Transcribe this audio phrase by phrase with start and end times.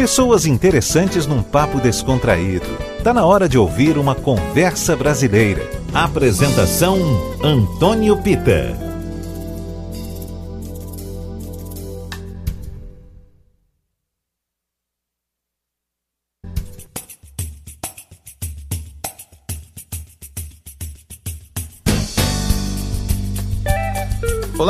[0.00, 2.64] Pessoas interessantes num papo descontraído.
[3.04, 5.60] Tá na hora de ouvir uma conversa brasileira.
[5.92, 6.96] Apresentação
[7.44, 8.89] Antônio Pita.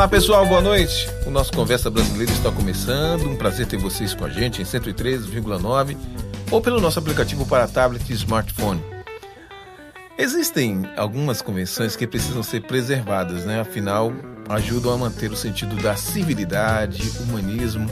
[0.00, 1.06] Olá pessoal, boa noite.
[1.26, 3.28] O nosso Conversa Brasileira está começando.
[3.28, 5.94] Um prazer ter vocês com a gente em 103,9
[6.50, 8.82] ou pelo nosso aplicativo para tablet e smartphone.
[10.16, 13.60] Existem algumas convenções que precisam ser preservadas, né?
[13.60, 14.10] Afinal,
[14.48, 17.86] ajudam a manter o sentido da civilidade, humanismo.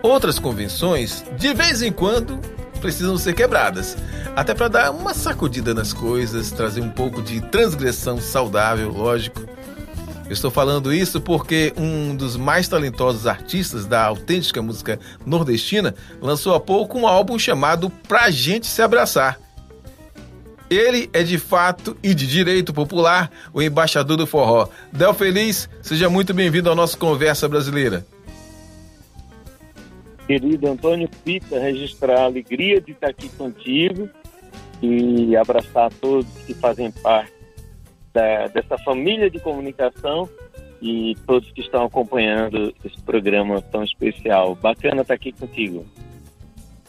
[0.00, 2.38] Outras convenções, de vez em quando,
[2.80, 3.96] precisam ser quebradas,
[4.36, 9.57] até para dar uma sacudida nas coisas, trazer um pouco de transgressão saudável, lógico
[10.32, 16.60] estou falando isso porque um dos mais talentosos artistas da autêntica música nordestina lançou há
[16.60, 19.40] pouco um álbum chamado Pra Gente Se Abraçar.
[20.68, 24.68] Ele é de fato e de direito popular o embaixador do forró.
[24.92, 28.06] Del Feliz, seja muito bem-vindo ao nosso Conversa Brasileira.
[30.26, 34.10] Querido Antônio Pita, registrar a alegria de estar aqui contigo
[34.82, 37.37] e abraçar todos que fazem parte
[38.18, 40.28] da, dessa família de comunicação
[40.82, 44.56] e todos que estão acompanhando esse programa tão especial.
[44.56, 45.86] Bacana estar aqui contigo.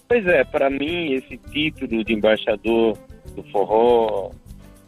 [0.08, 2.98] Pois é, para mim, esse título de embaixador
[3.36, 4.32] do forró,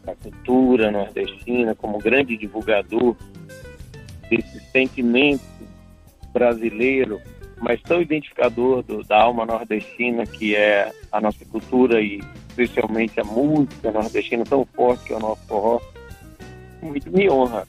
[0.04, 3.14] da cultura nordestina, como grande divulgador
[4.28, 5.44] desse sentimento
[6.32, 7.20] brasileiro,
[7.60, 13.24] mas tão identificador do, da alma nordestina, que é a nossa cultura e especialmente a
[13.24, 15.80] música nordestina tão forte que é o nosso forró,
[16.84, 17.66] muito me honra.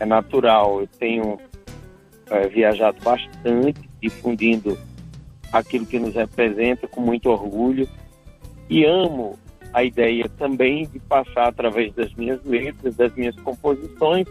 [0.00, 0.80] É natural.
[0.80, 1.38] Eu tenho
[2.30, 4.78] é, viajado bastante, difundindo
[5.52, 7.88] aquilo que nos representa com muito orgulho
[8.68, 9.38] e amo
[9.72, 14.26] a ideia também de passar através das minhas letras, das minhas composições,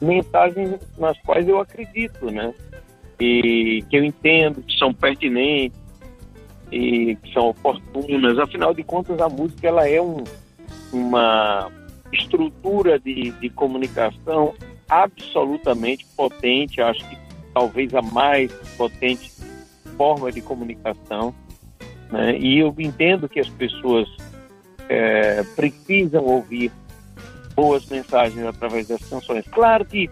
[0.00, 2.52] mensagens nas quais eu acredito, né?
[3.18, 5.78] E que eu entendo que são pertinentes
[6.72, 8.38] e que são oportunas.
[8.38, 10.24] Afinal de contas, a música ela é um,
[10.92, 11.70] uma
[12.12, 14.54] estrutura de, de comunicação
[14.88, 17.16] absolutamente potente, acho que
[17.54, 19.30] talvez a mais potente
[19.96, 21.34] forma de comunicação.
[22.10, 22.38] Né?
[22.38, 24.08] E eu entendo que as pessoas
[24.88, 26.72] é, precisam ouvir
[27.54, 29.46] boas mensagens através das canções.
[29.48, 30.10] Claro que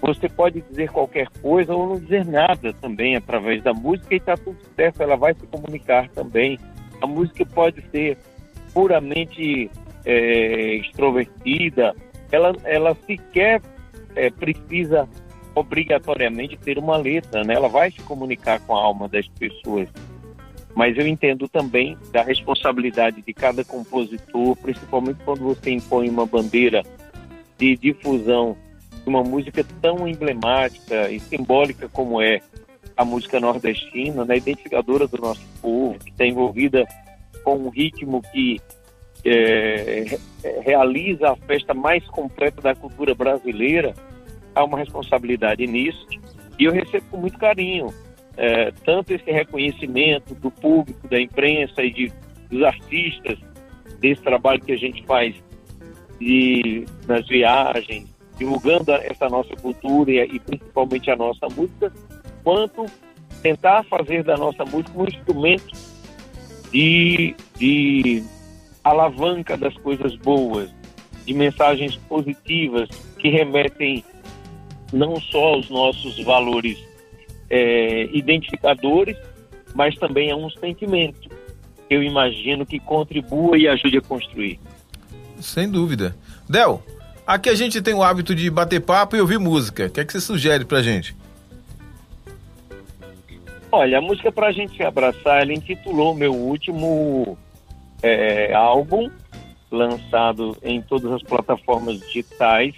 [0.00, 4.36] você pode dizer qualquer coisa ou não dizer nada também através da música e está
[4.36, 6.58] tudo certo, ela vai se comunicar também.
[7.00, 8.18] A música pode ser
[8.72, 9.70] puramente
[10.04, 11.94] é, extrovertida,
[12.30, 13.62] ela, ela sequer
[14.14, 15.08] é, precisa
[15.54, 17.54] obrigatoriamente ter uma letra, né?
[17.54, 19.88] Ela vai se comunicar com a alma das pessoas.
[20.74, 26.82] Mas eu entendo também da responsabilidade de cada compositor, principalmente quando você impõe uma bandeira
[27.56, 28.56] de difusão
[29.04, 32.40] de uma música tão emblemática e simbólica como é
[32.96, 34.36] a música nordestina, né?
[34.36, 36.84] identificadora do nosso povo, que está envolvida
[37.44, 38.60] com um ritmo que
[39.24, 40.18] é,
[40.62, 43.94] realiza a festa mais completa da cultura brasileira,
[44.54, 46.06] há uma responsabilidade nisso
[46.58, 47.92] e eu recebo com muito carinho
[48.36, 52.12] é, tanto esse reconhecimento do público, da imprensa e de,
[52.50, 53.38] dos artistas
[54.00, 55.34] desse trabalho que a gente faz
[56.20, 61.92] de, nas viagens, divulgando essa nossa cultura e, e principalmente a nossa música,
[62.42, 62.86] quanto
[63.42, 65.72] tentar fazer da nossa música um instrumento
[66.72, 68.24] de, de
[68.84, 70.70] alavanca das coisas boas,
[71.24, 74.04] de mensagens positivas que remetem
[74.92, 76.78] não só aos nossos valores
[77.48, 79.16] é, identificadores,
[79.74, 81.28] mas também a um sentimento
[81.88, 84.60] que eu imagino que contribua e ajude a construir.
[85.40, 86.14] Sem dúvida.
[86.48, 86.82] Del,
[87.26, 89.86] aqui a gente tem o hábito de bater papo e ouvir música.
[89.86, 91.16] O que é que você sugere pra gente?
[93.72, 97.36] Olha, a música pra gente se abraçar, ela intitulou meu último
[98.04, 99.10] é, álbum
[99.70, 102.74] lançado em todas as plataformas digitais.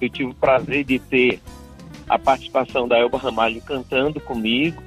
[0.00, 1.38] Eu tive o prazer de ter
[2.08, 4.82] a participação da Elba Ramalho cantando comigo.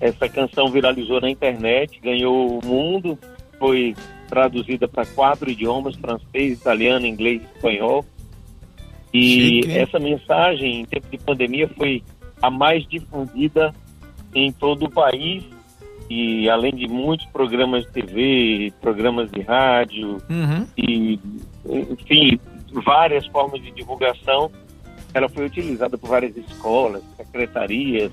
[0.00, 3.18] Essa canção viralizou na internet, ganhou o mundo,
[3.58, 3.94] foi
[4.28, 8.04] traduzida para quatro idiomas: francês, italiano, inglês espanhol.
[9.12, 9.78] E Chique.
[9.78, 12.02] essa mensagem, em tempo de pandemia, foi
[12.40, 13.74] a mais difundida
[14.34, 15.44] em todo o país
[16.08, 20.66] e além de muitos programas de TV, programas de rádio uhum.
[20.76, 21.18] e
[21.64, 22.38] enfim
[22.84, 24.50] várias formas de divulgação,
[25.12, 28.10] ela foi utilizada por várias escolas, secretarias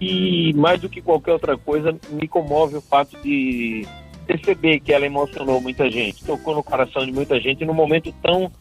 [0.00, 3.86] E mais do que qualquer outra coisa, me comove o fato de
[4.26, 8.52] perceber que ela emocionou muita gente, tocou no coração de muita gente num momento tão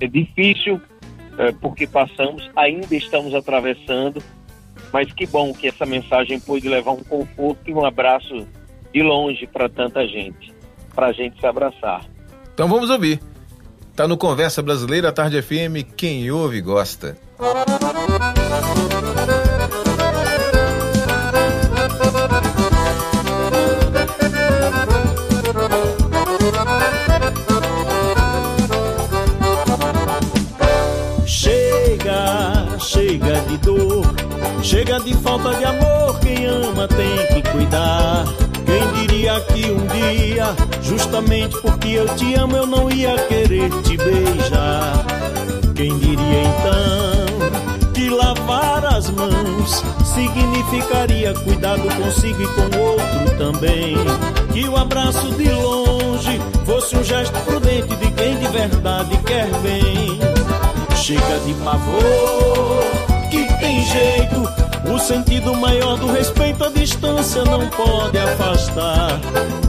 [0.00, 0.80] é, difícil,
[1.36, 4.22] é, porque passamos, ainda estamos atravessando,
[4.94, 8.46] mas que bom que essa mensagem pôde levar um conforto e um abraço
[8.92, 10.54] de longe para tanta gente,
[10.94, 12.04] para a gente se abraçar.
[12.54, 13.20] Então vamos ouvir.
[13.96, 17.18] Tá no Conversa Brasileira, Tarde FM, quem ouve gosta.
[34.64, 36.18] Chega de falta de amor.
[36.20, 38.24] Quem ama tem que cuidar.
[38.64, 43.96] Quem diria que um dia, justamente porque eu te amo, eu não ia querer te
[43.96, 45.04] beijar?
[45.74, 53.96] Quem diria então que lavar as mãos significaria cuidado consigo e com o outro também?
[54.52, 60.18] Que o abraço de longe fosse um gesto prudente de quem de verdade quer bem.
[60.96, 63.13] Chega de pavor,
[63.64, 64.46] tem jeito
[64.92, 69.18] o sentido maior do respeito à distância não pode afastar.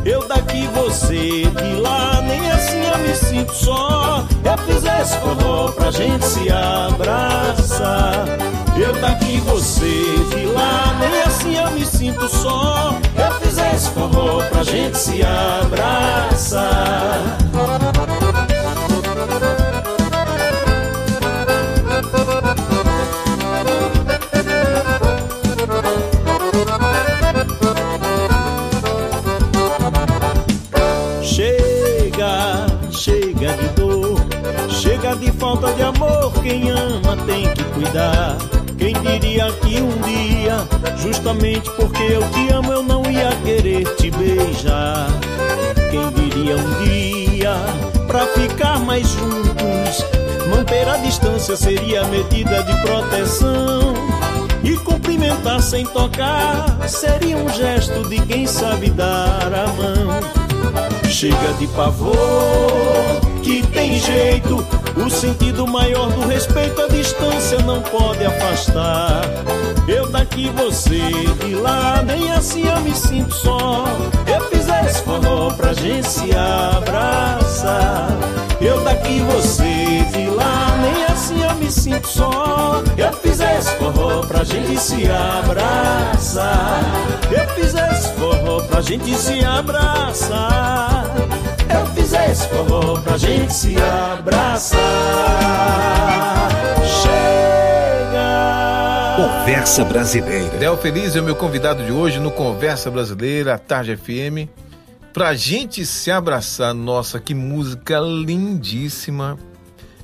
[0.04, 4.26] Eu daqui, você de lá, nem assim eu me sinto só.
[4.44, 8.26] Eu fiz esse forró pra gente se abraçar.
[8.78, 10.04] Eu daqui, você
[10.36, 12.94] de lá, nem assim eu me sinto só.
[13.16, 16.66] Eu fiz esse forró pra gente se abraçar.
[35.36, 38.38] Falta de amor, quem ama tem que cuidar.
[38.78, 40.68] Quem diria que um dia,
[40.98, 45.08] justamente porque eu te amo, eu não ia querer te beijar?
[45.90, 47.54] Quem diria um dia,
[48.08, 50.06] pra ficar mais juntos,
[50.50, 53.94] manter a distância seria medida de proteção?
[54.64, 61.10] E cumprimentar sem tocar seria um gesto de quem sabe dar a mão.
[61.10, 62.16] Chega de pavor,
[63.42, 64.66] que tem jeito
[64.98, 69.22] o sentido maior do respeito à distância não pode afastar.
[69.88, 71.00] Eu daqui, você
[71.46, 73.86] de lá, nem assim eu me sinto só.
[74.26, 78.08] Eu fiz esse forró pra gente se abraçar.
[78.62, 82.82] Eu daqui, você de lá, nem assim eu me sinto só.
[82.98, 86.82] Eu fiz esse forró pra gente se abraçar.
[87.32, 91.06] Eu fiz esse forró pra gente se abraçar
[91.76, 94.85] eu fizer esse forró pra gente se abraçar.
[99.46, 100.58] Conversa Brasileira.
[100.58, 104.50] Del Feliz é o meu convidado de hoje no Conversa Brasileira, Tarde FM.
[105.14, 109.38] Pra gente se abraçar, nossa, que música lindíssima.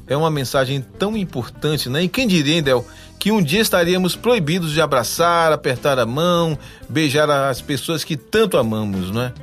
[0.07, 2.03] É uma mensagem tão importante, né?
[2.03, 2.85] E quem diria, Del,
[3.17, 6.55] que um dia estaríamos proibidos de abraçar, apertar a mão,
[6.88, 9.33] beijar as pessoas que tanto amamos, não é?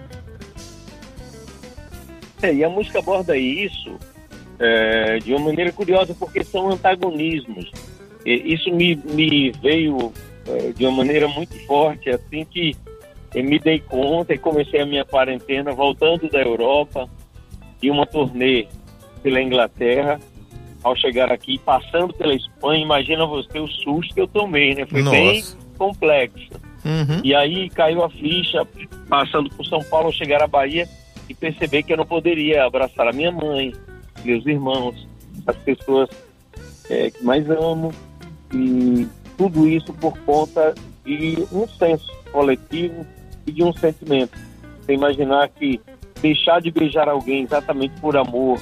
[2.41, 3.99] É, e a música aborda isso
[4.61, 7.73] é, de uma maneira curiosa, porque são antagonismos.
[8.35, 10.13] Isso me, me veio
[10.47, 12.77] é, de uma maneira muito forte, assim que
[13.35, 17.09] eu me dei conta e comecei a minha quarentena voltando da Europa
[17.83, 18.67] e uma turnê
[19.23, 20.19] pela Inglaterra.
[20.83, 24.87] Ao chegar aqui, passando pela Espanha, imagina você o susto que eu tomei, né?
[24.87, 25.17] Foi Nossa.
[25.17, 25.45] bem
[25.77, 26.51] complexo.
[26.85, 27.21] Uhum.
[27.25, 28.65] E aí caiu a ficha,
[29.09, 30.89] passando por São Paulo, ao chegar à Bahia,
[31.29, 33.75] e perceber que eu não poderia abraçar a minha mãe,
[34.25, 35.07] meus irmãos,
[35.47, 36.09] as pessoas
[36.89, 37.93] é, que mais amo
[38.53, 40.75] e tudo isso por conta
[41.05, 43.07] de um senso coletivo
[43.47, 44.39] e de um sentimento.
[44.81, 45.81] Você imaginar que
[46.21, 48.61] deixar de beijar alguém exatamente por amor,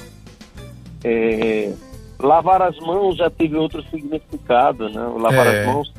[1.03, 1.73] é,
[2.19, 5.01] lavar as mãos já teve outro significado, né?
[5.07, 5.61] O lavar é.
[5.61, 5.93] as mãos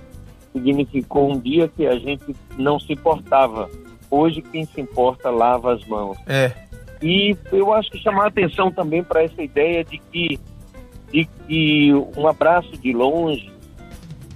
[0.53, 3.69] significou um dia que a gente não se importava
[4.11, 6.17] Hoje quem se importa lava as mãos.
[6.27, 6.53] É.
[7.03, 10.41] E eu acho que chamar a atenção também para essa ideia de que,
[11.13, 13.53] de que um abraço de longe,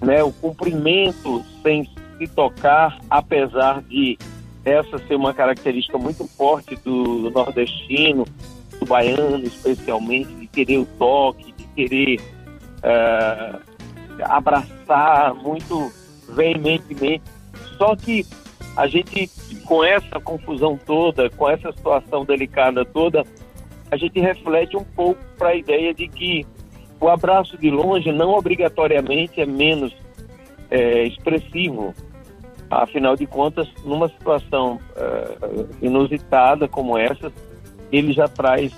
[0.03, 4.19] né, o cumprimento sem se tocar, apesar de
[4.65, 8.25] essa ser uma característica muito forte do, nordestino,
[8.79, 12.21] do baiano especialmente, de querer o toque, de querer
[12.79, 13.61] uh,
[14.25, 15.93] abraçar muito
[16.29, 17.25] veementemente.
[17.77, 18.25] Só que
[18.77, 19.31] a gente,
[19.65, 23.25] com essa confusão toda, com essa situação delicada toda,
[23.91, 26.47] a gente reflete um pouco para a ideia de que
[27.03, 29.93] o abraço de longe não obrigatoriamente é menos
[30.71, 31.93] é, expressivo.
[32.71, 37.31] Afinal de contas, numa situação uh, inusitada como essa,
[37.91, 38.73] ele já traz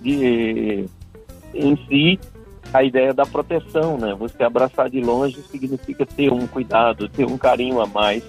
[0.00, 0.84] de,
[1.52, 2.20] em si
[2.72, 4.14] a ideia da proteção, né?
[4.14, 8.22] Você abraçar de longe significa ter um cuidado, ter um carinho a mais.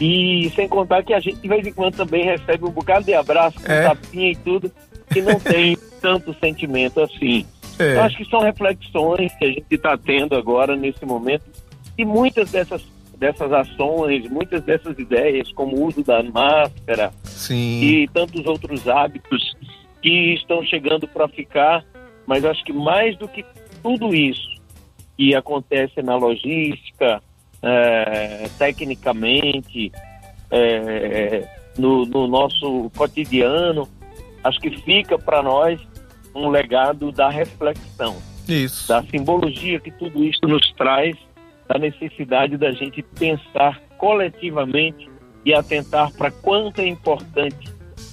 [0.00, 3.14] E sem contar que a gente de vez em quando também recebe um bocado de
[3.14, 3.82] abraço, é.
[3.82, 4.70] tapinha e tudo,
[5.12, 7.44] que não tem tanto sentimento assim.
[7.78, 7.98] É.
[7.98, 11.44] Acho que são reflexões que a gente está tendo agora nesse momento
[11.96, 12.82] e muitas dessas
[13.18, 17.80] dessas ações, muitas dessas ideias, como o uso da máscara Sim.
[17.80, 19.56] e tantos outros hábitos
[20.00, 21.84] que estão chegando para ficar,
[22.26, 23.44] mas acho que mais do que
[23.82, 24.48] tudo isso
[25.16, 27.20] que acontece na logística,
[27.60, 29.90] é, tecnicamente,
[30.48, 33.88] é, no, no nosso cotidiano,
[34.44, 35.80] acho que fica para nós
[36.38, 38.16] um legado da reflexão,
[38.48, 38.88] isso.
[38.88, 41.16] da simbologia que tudo isso nos traz
[41.68, 45.08] da necessidade da gente pensar coletivamente
[45.44, 47.68] e atentar para quanto é importante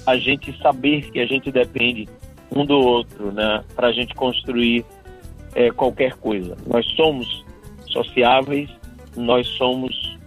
[0.06, 2.08] a gente saber que a gente depende
[2.52, 4.86] um do outro, né, para a gente construir
[5.54, 6.56] é, qualquer coisa.
[6.68, 7.46] Nós somos
[7.88, 8.70] sociáveis,
[9.16, 10.18] nós somos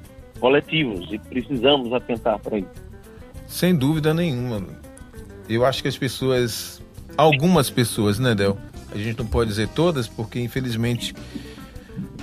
[0.40, 2.88] coletivos e precisamos atentar para isso.
[3.46, 4.66] Sem dúvida nenhuma.
[5.48, 6.82] Eu acho que as pessoas,
[7.18, 8.56] algumas pessoas, né, Del?
[8.92, 11.14] A gente não pode dizer todas, porque infelizmente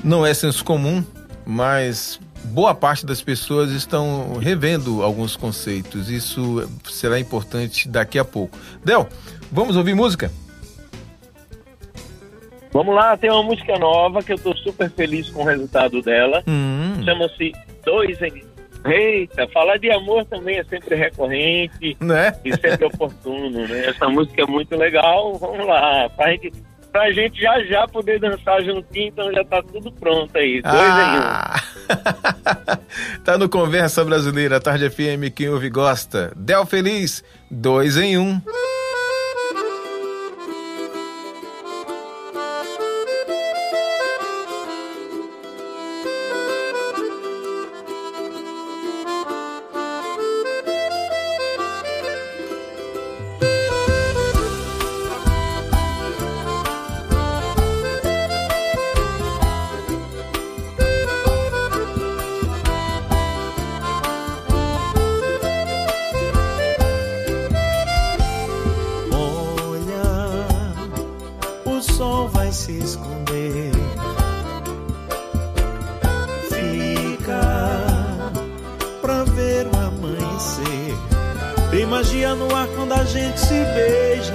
[0.04, 1.04] não é senso comum,
[1.46, 6.10] mas boa parte das pessoas estão revendo alguns conceitos.
[6.10, 8.58] Isso será importante daqui a pouco.
[8.84, 9.08] Del,
[9.52, 10.32] vamos ouvir música?
[12.72, 16.44] Vamos lá, tem uma música nova que eu estou super feliz com o resultado dela.
[16.48, 17.02] Hum.
[17.04, 17.52] Chama-se
[17.86, 18.44] Dois em.
[18.86, 22.40] Eita, falar de amor também é sempre recorrente né?
[22.46, 23.88] e sempre oportuno, né?
[23.88, 25.38] Essa música é muito legal.
[25.38, 26.54] Vamos lá, pra gente
[26.96, 30.62] pra gente já já poder dançar juntinho, então já tá tudo pronto aí.
[30.62, 31.62] Dois ah.
[31.92, 33.20] em um.
[33.26, 36.32] tá no Conversa Brasileira, Tarde FM, quem ouve gosta.
[36.38, 38.42] Del Feliz, dois em um.
[72.56, 73.72] se esconder.
[76.50, 77.42] Fica
[79.02, 80.96] pra ver o amanhecer.
[81.70, 84.34] Tem magia no ar quando a gente se beija.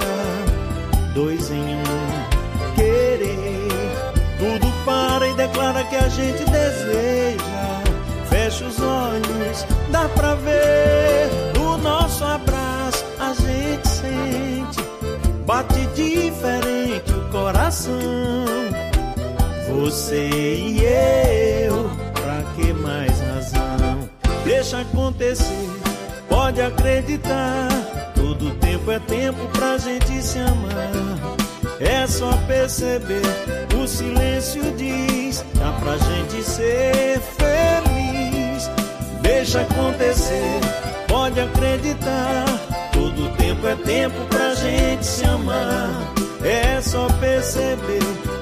[1.15, 3.67] Dois em um querer.
[4.37, 7.81] Tudo para e declara que a gente deseja.
[8.29, 11.27] Fecha os olhos, dá pra ver.
[11.57, 14.81] No nosso abraço a gente sente.
[15.43, 16.60] Bate diferente
[17.51, 18.45] coração.
[19.67, 20.83] Você e
[21.65, 24.09] eu, pra que mais razão?
[24.45, 25.69] Deixa acontecer,
[26.29, 27.67] pode acreditar.
[28.15, 31.37] Todo tempo é tempo pra gente se amar.
[31.79, 33.21] É só perceber,
[33.81, 38.69] o silêncio diz: dá pra gente ser feliz.
[39.21, 40.59] Deixa acontecer,
[41.07, 42.45] pode acreditar.
[42.93, 46.13] Todo tempo é tempo pra gente se amar.
[46.43, 48.01] É só perceber,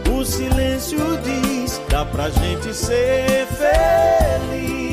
[0.09, 4.88] o silêncio diz: dá pra gente ser feliz.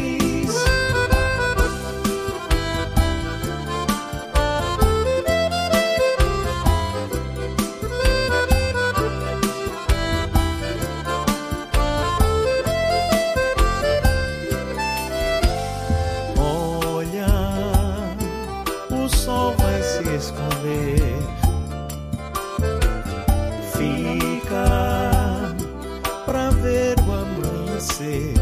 [27.77, 28.33] você.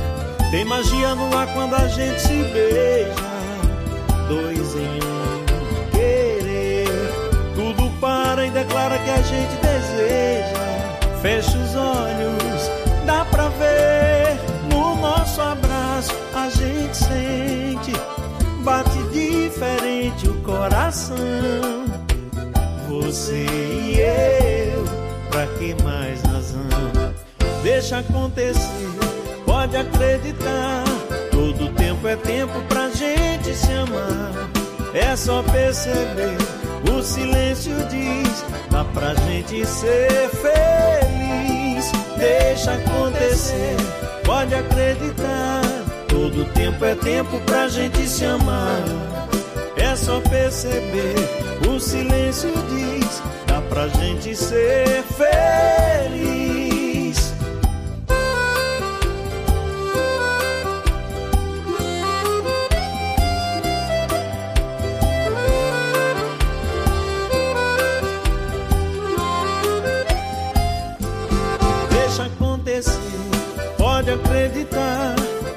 [0.50, 3.14] Tem magia no ar quando a gente se beija.
[4.28, 6.88] Dois em um querer.
[7.54, 11.20] Tudo para e declara que a gente deseja.
[11.20, 12.70] Fecha os olhos,
[13.06, 14.38] dá pra ver.
[14.72, 17.92] No nosso abraço a gente sente.
[18.62, 21.16] Bate diferente o coração.
[22.88, 24.84] Você e eu,
[25.30, 27.12] pra que mais razão?
[27.62, 29.13] Deixa acontecer
[29.74, 30.84] pode acreditar.
[31.30, 34.48] Todo tempo é tempo pra gente se amar.
[34.94, 36.36] É só perceber,
[36.92, 41.90] o silêncio diz: dá pra gente ser feliz.
[42.16, 43.76] Deixa acontecer,
[44.24, 45.62] pode acreditar.
[46.08, 48.82] Todo tempo é tempo pra gente se amar.
[49.76, 51.16] É só perceber,
[51.68, 56.33] o silêncio diz: dá pra gente ser feliz.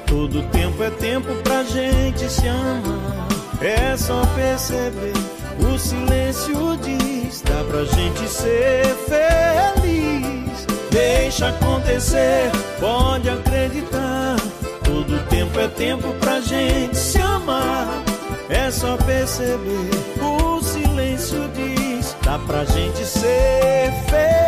[0.06, 3.28] Todo tempo é tempo pra gente se amar.
[3.60, 5.12] É só perceber,
[5.58, 10.66] o silêncio diz, dá pra gente ser feliz.
[10.90, 14.36] Deixa acontecer, pode acreditar.
[14.84, 18.02] Todo tempo é tempo pra gente se amar.
[18.48, 19.90] É só perceber,
[20.22, 24.47] o silêncio diz, dá pra gente ser feliz.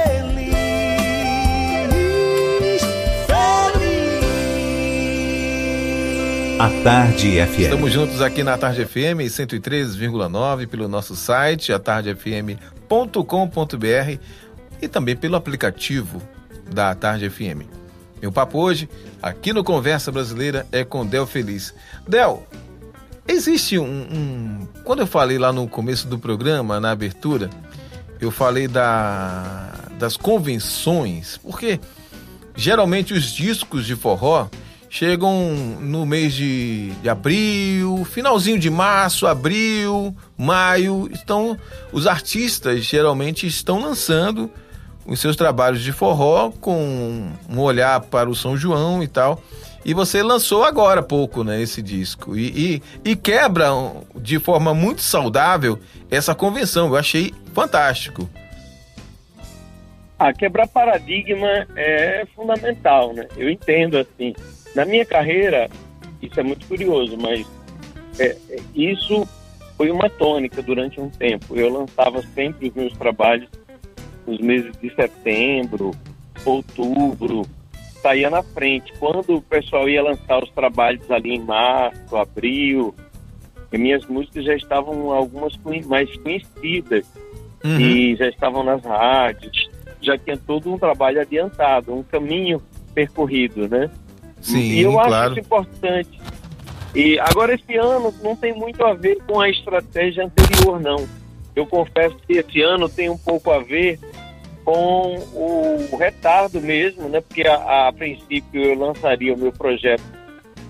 [6.61, 7.59] A Tarde FM.
[7.61, 12.59] Estamos juntos aqui na Tarde FM 103,9 pelo nosso site atardefm.com.br
[14.83, 16.21] e também pelo aplicativo
[16.71, 17.65] da Tarde FM.
[18.21, 18.91] Meu papo hoje,
[19.23, 21.75] aqui no Conversa Brasileira, é com Del Feliz.
[22.07, 22.47] Del,
[23.27, 27.49] existe um, um, Quando eu falei lá no começo do programa, na abertura,
[28.21, 31.81] eu falei da, das convenções, porque
[32.55, 34.47] geralmente os discos de forró
[34.91, 41.09] chegam no mês de, de, abril, finalzinho de março, abril, maio.
[41.13, 41.57] Então,
[41.93, 44.51] os artistas geralmente estão lançando
[45.07, 49.41] os seus trabalhos de forró com um olhar para o São João e tal.
[49.85, 52.37] E você lançou agora há pouco, né, esse disco.
[52.37, 53.69] E, e, e quebra
[54.17, 55.79] de forma muito saudável
[56.11, 56.89] essa convenção.
[56.89, 58.29] Eu achei fantástico.
[60.19, 63.27] Ah, quebrar paradigma é fundamental, né?
[63.39, 64.35] Eu entendo assim.
[64.75, 65.69] Na minha carreira,
[66.23, 67.47] isso é muito curioso, mas
[68.19, 68.37] é,
[68.75, 69.27] isso
[69.77, 71.57] foi uma tônica durante um tempo.
[71.57, 73.49] Eu lançava sempre os meus trabalhos
[74.27, 75.93] nos meses de setembro,
[76.45, 77.47] outubro,
[78.03, 78.93] saía na frente.
[78.99, 82.95] Quando o pessoal ia lançar os trabalhos ali em março, abril,
[83.73, 85.57] minhas músicas já estavam algumas
[85.87, 87.07] mais conhecidas
[87.65, 87.81] uhum.
[87.81, 92.63] e já estavam nas rádios, já tinha todo um trabalho adiantado, um caminho
[92.95, 93.91] percorrido, né?
[94.41, 95.15] Sim, e eu claro.
[95.15, 96.21] acho isso importante.
[96.95, 101.07] E agora esse ano não tem muito a ver com a estratégia anterior, não.
[101.55, 103.99] Eu confesso que esse ano tem um pouco a ver
[104.65, 107.21] com o retardo mesmo, né?
[107.21, 110.03] Porque a, a princípio eu lançaria o meu projeto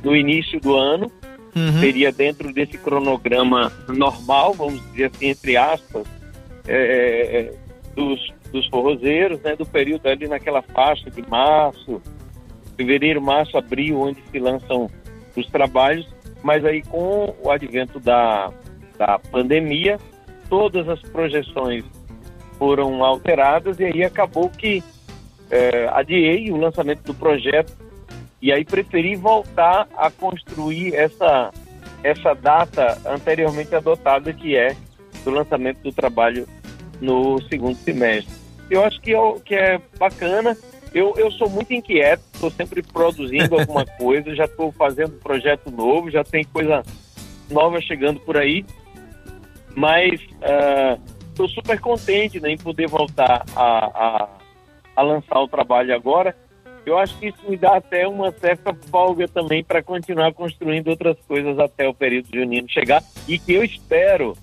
[0.02, 1.10] no início do ano,
[1.54, 1.80] Uhum.
[1.80, 6.06] seria dentro desse cronograma normal, vamos dizer assim, entre aspas,
[6.68, 7.52] é,
[7.96, 9.56] dos, dos forrozeiros, né?
[9.56, 12.00] Do período ali naquela faixa de março,
[12.80, 14.90] fevereiro, março, abril, onde se lançam
[15.36, 16.08] os trabalhos,
[16.42, 18.50] mas aí com o advento da,
[18.96, 19.98] da pandemia,
[20.48, 21.84] todas as projeções
[22.58, 24.82] foram alteradas e aí acabou que
[25.50, 27.76] é, adiei o lançamento do projeto
[28.40, 31.50] e aí preferi voltar a construir essa,
[32.02, 34.74] essa data anteriormente adotada, que é
[35.22, 36.48] do lançamento do trabalho
[36.98, 38.32] no segundo semestre.
[38.70, 40.56] Eu acho que é, que é bacana,
[40.92, 46.10] eu, eu sou muito inquieto, estou sempre produzindo alguma coisa, já estou fazendo projeto novo,
[46.10, 46.82] já tem coisa
[47.50, 48.64] nova chegando por aí,
[49.74, 50.20] mas
[51.30, 54.28] estou uh, super contente né, em poder voltar a, a,
[54.96, 56.34] a, lançar o trabalho agora.
[56.84, 61.16] Eu acho que isso me dá até uma certa folga também para continuar construindo outras
[61.28, 64.36] coisas até o período junino chegar e que eu espero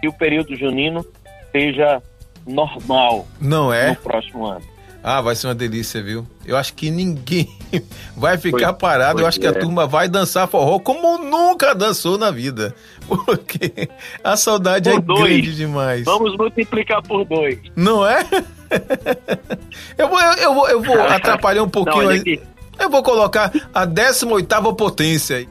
[0.00, 1.06] que o período junino
[1.52, 2.02] seja
[2.46, 3.90] normal Não é?
[3.90, 4.73] no próximo ano.
[5.06, 6.26] Ah, vai ser uma delícia, viu?
[6.46, 7.46] Eu acho que ninguém
[8.16, 9.20] vai ficar parado.
[9.20, 9.42] Eu acho é.
[9.42, 12.74] que a turma vai dançar forró como nunca dançou na vida.
[13.06, 13.90] Porque
[14.24, 15.20] a saudade por é dois.
[15.20, 16.04] grande demais.
[16.06, 17.58] Vamos multiplicar por dois.
[17.76, 18.24] Não é?
[19.98, 22.40] eu vou, eu vou, eu vou atrapalhar um pouquinho aí.
[22.80, 25.46] Eu vou colocar a 18ª potência.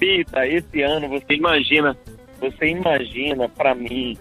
[0.00, 1.96] Pita, esse ano você imagina,
[2.40, 4.18] você imagina para mim,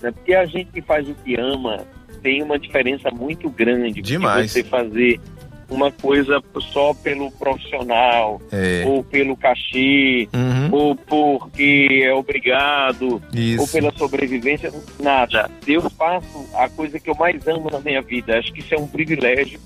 [0.00, 0.12] né?
[0.12, 1.84] porque a gente que faz o que ama
[2.24, 4.46] tem uma diferença muito grande Demais.
[4.46, 5.20] de você fazer
[5.68, 8.84] uma coisa só pelo profissional, é.
[8.86, 10.68] ou pelo cachê, uhum.
[10.72, 13.60] ou porque é obrigado, Isso.
[13.60, 15.50] ou pela sobrevivência, nada.
[15.66, 18.38] Eu faço a coisa que eu mais amo na minha vida.
[18.38, 19.60] Acho que isso é um privilégio.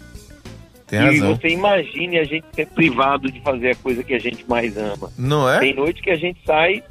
[0.86, 1.36] Tem e razão.
[1.36, 5.12] você imagine a gente ser privado de fazer a coisa que a gente mais ama.
[5.16, 5.60] Não é?
[5.60, 6.82] Tem noite que a gente sai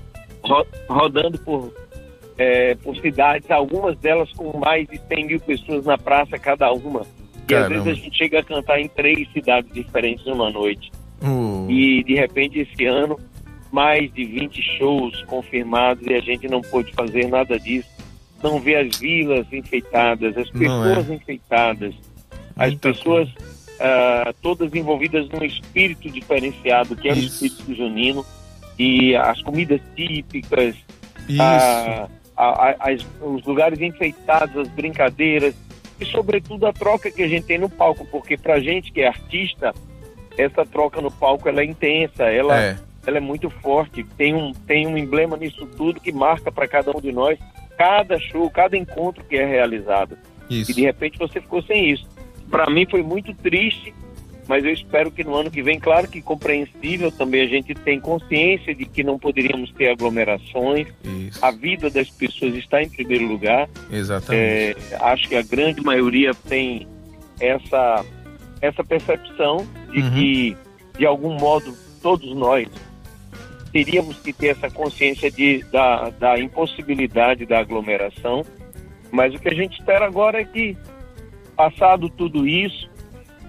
[0.43, 1.73] ro rodando por
[2.37, 7.01] é, por cidades, algumas delas com mais de 100 mil pessoas na praça cada uma.
[7.43, 7.77] E Caramba.
[7.77, 10.91] às vezes a gente chega a cantar em três cidades diferentes numa noite.
[11.21, 11.69] Uh.
[11.69, 13.19] E de repente esse ano
[13.71, 17.89] mais de 20 shows confirmados e a gente não pôde fazer nada disso.
[18.41, 20.51] Não vê as vilas enfeitadas, as é.
[20.51, 21.13] pessoas é.
[21.15, 21.95] enfeitadas,
[22.55, 28.25] as pessoas uh, todas envolvidas num espírito diferenciado, que é o espírito junino,
[28.77, 35.55] e as comidas típicas, uh, as, os lugares enfeitados, as brincadeiras,
[35.99, 39.07] e sobretudo a troca que a gente tem no palco, porque pra gente que é
[39.07, 39.73] artista,
[40.37, 44.53] essa troca no palco ela é intensa, ela é, ela é muito forte, tem um,
[44.53, 47.39] tem um emblema nisso tudo que marca para cada um de nós
[47.77, 50.17] cada show, cada encontro que é realizado.
[50.49, 50.71] Isso.
[50.71, 52.07] E de repente você ficou sem isso.
[52.49, 53.93] Para mim foi muito triste,
[54.47, 57.99] mas eu espero que no ano que vem, claro que compreensível também, a gente tem
[57.99, 60.87] consciência de que não poderíamos ter aglomerações.
[61.03, 61.43] Isso.
[61.43, 63.69] A vida das pessoas está em primeiro lugar.
[63.91, 64.93] Exatamente.
[64.93, 66.87] É, acho que a grande maioria tem
[67.39, 68.05] essa,
[68.61, 70.11] essa percepção de uhum.
[70.11, 70.57] que,
[70.97, 72.69] de algum modo, todos nós
[73.73, 78.45] teríamos que ter essa consciência de, da, da impossibilidade da aglomeração.
[79.11, 80.77] Mas o que a gente espera agora é que,
[81.55, 82.86] passado tudo isso,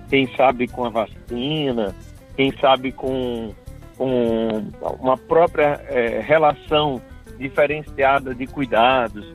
[0.08, 1.94] quem sabe com a vacina,
[2.36, 3.52] quem sabe com,
[3.96, 7.00] com uma própria é, relação
[7.38, 9.26] diferenciada de cuidados,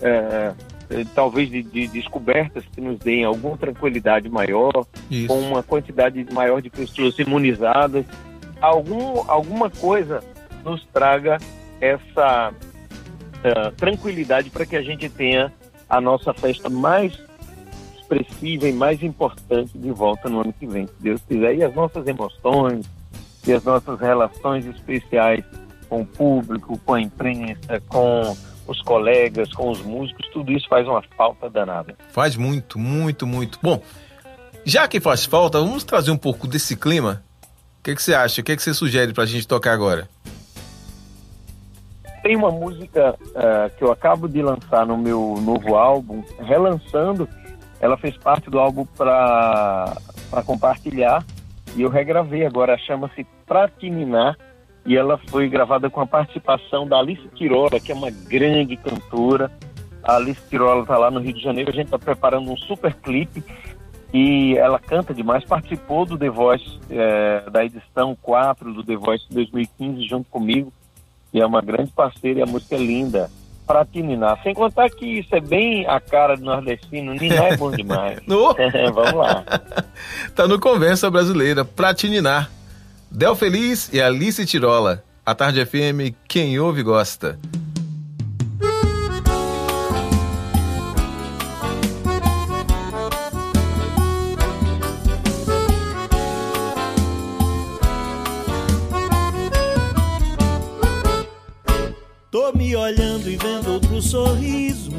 [0.00, 0.52] é,
[0.90, 5.28] é, talvez de, de, descobertas que nos deem alguma tranquilidade maior, Isso.
[5.28, 8.04] com uma quantidade maior de pessoas imunizadas,
[8.60, 10.22] algum, alguma coisa
[10.64, 11.38] nos traga
[11.80, 15.52] essa uh, tranquilidade para que a gente tenha
[15.88, 17.20] a nossa festa mais
[18.12, 21.56] expressiva e mais importante de volta no ano que vem, se Deus quiser.
[21.56, 22.86] E as nossas emoções
[23.46, 25.44] e as nossas relações especiais
[25.88, 30.86] com o público, com a imprensa, com os colegas, com os músicos, tudo isso faz
[30.86, 31.94] uma falta danada.
[32.10, 33.58] Faz muito, muito, muito.
[33.62, 33.82] Bom,
[34.64, 37.22] já que faz falta, vamos trazer um pouco desse clima.
[37.80, 38.40] O que, que você acha?
[38.40, 40.08] O que, que você sugere para a gente tocar agora?
[42.22, 47.28] Tem uma música uh, que eu acabo de lançar no meu novo álbum, relançando
[47.82, 49.92] ela fez parte do álbum para
[50.46, 51.26] compartilhar
[51.74, 54.38] e eu regravei agora, chama-se Pratininar
[54.86, 59.50] e ela foi gravada com a participação da Alice Tirola, que é uma grande cantora.
[60.02, 62.94] A Alice Tirola está lá no Rio de Janeiro, a gente está preparando um super
[62.94, 63.42] clipe
[64.14, 69.24] e ela canta demais, participou do The Voice, é, da edição 4 do The Voice
[69.28, 70.72] 2015 junto comigo.
[71.34, 73.28] E é uma grande parceira e a música é linda
[73.66, 74.36] para Niná.
[74.42, 78.18] Sem contar que isso é bem a cara do nordestino, Niná é bom demais.
[78.26, 78.54] no...
[78.94, 79.44] Vamos lá.
[80.34, 82.48] tá no Conversa Brasileira, pra Niná.
[83.10, 85.04] Del Feliz e Alice Tirola.
[85.24, 87.38] A Tarde FM, quem ouve gosta.
[102.76, 104.90] Olhando e vendo outro sorriso,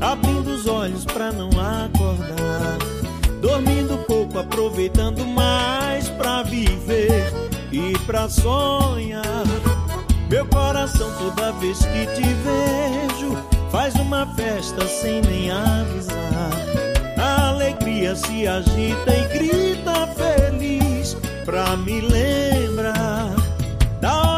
[0.00, 2.78] abrindo os olhos pra não acordar,
[3.40, 7.32] dormindo pouco, aproveitando mais pra viver
[7.72, 9.22] e pra sonhar.
[10.30, 13.36] Meu coração toda vez que te vejo
[13.70, 16.50] faz uma festa sem nem avisar.
[17.16, 23.34] A alegria se agita e grita feliz pra me lembrar
[24.00, 24.37] da hora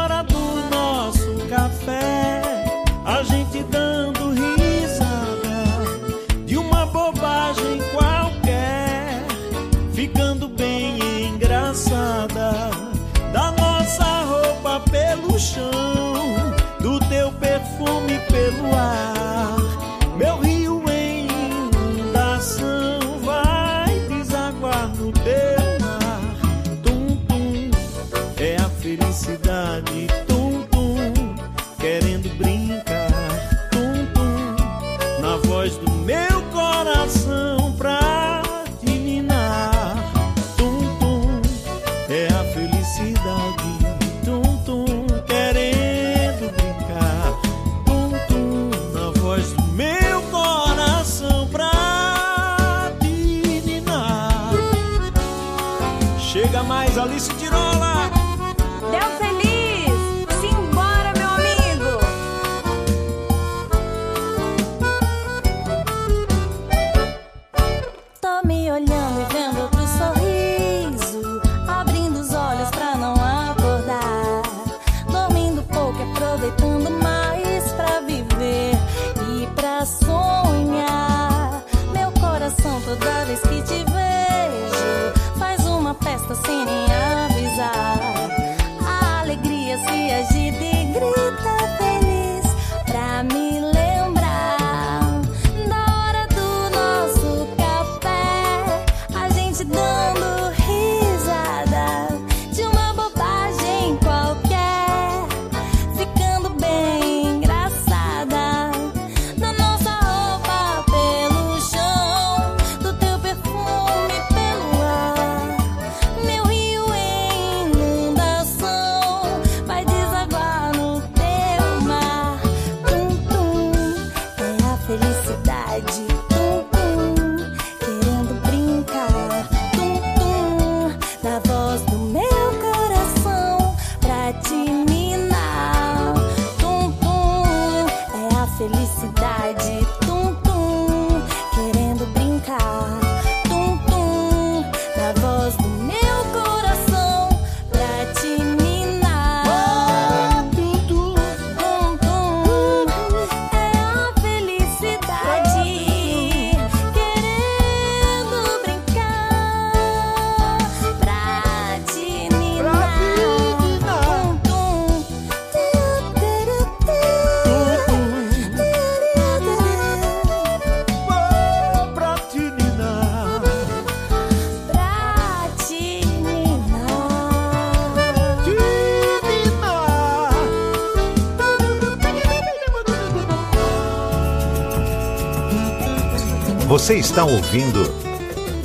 [186.91, 187.85] Você está ouvindo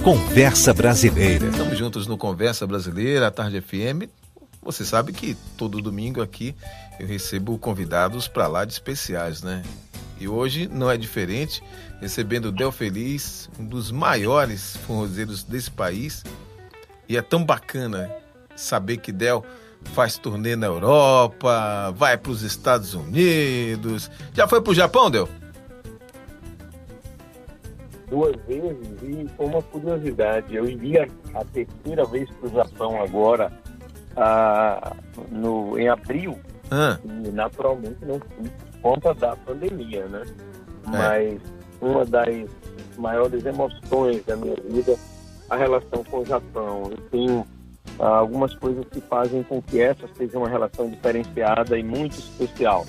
[0.02, 1.46] Conversa Brasileira.
[1.46, 4.10] Estamos juntos no Conversa Brasileira, a Tarde FM.
[4.64, 6.52] Você sabe que todo domingo aqui
[6.98, 9.62] eu recebo convidados para lá de especiais, né?
[10.18, 11.62] E hoje não é diferente,
[12.00, 16.24] recebendo Del Feliz, um dos maiores forrozeiros desse país.
[17.08, 18.10] E é tão bacana
[18.56, 19.46] saber que Del
[19.94, 24.10] faz turnê na Europa, vai para os Estados Unidos.
[24.34, 25.28] Já foi para o Japão, Del?
[28.08, 30.54] Duas vezes e foi uma curiosidade.
[30.54, 33.52] Eu iria a terceira vez para o Japão agora,
[34.16, 34.94] ah,
[35.30, 36.38] no, em abril,
[36.70, 36.98] ah.
[37.04, 40.22] e naturalmente não fui por conta da pandemia, né?
[40.86, 40.90] É.
[40.90, 41.40] Mas
[41.80, 42.48] uma das
[42.96, 44.96] maiores emoções da minha vida
[45.48, 46.90] a relação com o Japão.
[46.90, 47.46] Eu tenho
[47.98, 52.86] ah, algumas coisas que fazem com que essa seja uma relação diferenciada e muito especial.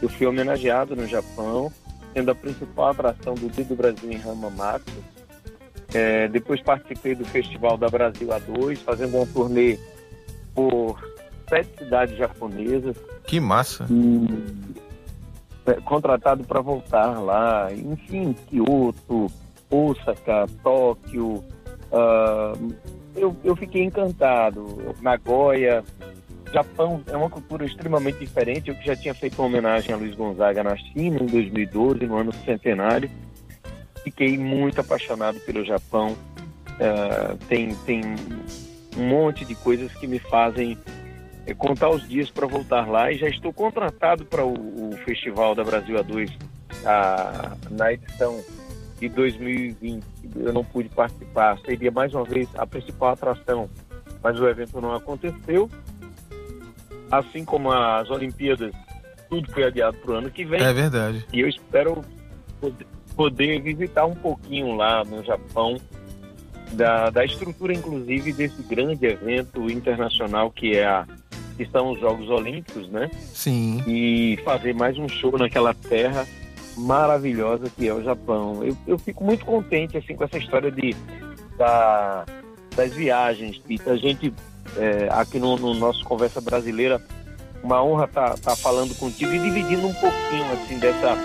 [0.00, 1.72] Eu fui homenageado no Japão,
[2.18, 5.04] sendo a principal atração do Dia do Brasil em Hamamatsu.
[5.94, 9.78] É, depois participei do Festival da Brasil A2, fazendo uma turnê
[10.52, 11.00] por
[11.48, 12.96] sete cidades japonesas.
[13.24, 13.86] Que massa!
[13.88, 14.26] E,
[15.70, 19.28] é, contratado para voltar lá, enfim, Kyoto,
[19.70, 21.44] Osaka, Tóquio,
[21.92, 22.74] uh,
[23.14, 24.94] eu, eu fiquei encantado.
[25.00, 25.84] Nagoya,
[26.52, 28.70] Japão é uma cultura extremamente diferente.
[28.70, 32.32] Eu já tinha feito uma homenagem a Luiz Gonzaga na China em 2012, no ano
[32.44, 33.10] centenário.
[34.02, 36.16] Fiquei muito apaixonado pelo Japão.
[36.78, 38.02] Uh, tem, tem
[38.96, 40.78] um monte de coisas que me fazem
[41.46, 45.54] é, contar os dias para voltar lá e já estou contratado para o, o, Festival
[45.54, 46.30] da Brasil A2
[46.84, 48.40] a, na edição
[49.00, 50.04] de 2020
[50.36, 53.68] eu não pude participar, seria mais uma vez a principal atração,
[54.22, 55.70] mas o evento não aconteceu.
[57.10, 58.72] Assim como as Olimpíadas,
[59.28, 60.60] tudo foi adiado para o ano que vem.
[60.60, 61.24] É verdade.
[61.32, 62.04] E eu espero
[63.16, 65.76] poder visitar um pouquinho lá no Japão,
[66.72, 71.06] da, da estrutura, inclusive, desse grande evento internacional que é a
[71.56, 73.10] que são os Jogos Olímpicos, né?
[73.34, 73.82] Sim.
[73.84, 76.24] E fazer mais um show naquela terra
[76.76, 78.62] maravilhosa que é o Japão.
[78.62, 80.94] Eu, eu fico muito contente assim com essa história de,
[81.56, 82.24] da,
[82.76, 83.90] das viagens, Pita.
[83.90, 84.32] A gente,
[84.76, 87.00] é, aqui no, no, nosso Conversa Brasileira,
[87.62, 91.16] uma honra estar tá, tá falando contigo e dividindo um pouquinho assim dessa,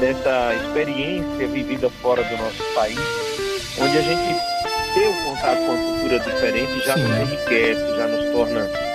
[0.00, 2.98] dessa experiência vivida fora do nosso país,
[3.80, 4.40] onde a gente
[4.94, 7.02] ter o contato com uma cultura diferente já Sim.
[7.02, 8.86] nos enriquece, já nos torna